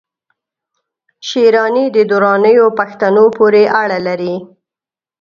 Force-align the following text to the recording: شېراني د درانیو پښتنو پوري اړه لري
شېراني 1.27 1.85
د 1.95 1.97
درانیو 2.11 2.67
پښتنو 2.79 3.25
پوري 3.35 3.65
اړه 3.81 3.97
لري 4.07 4.35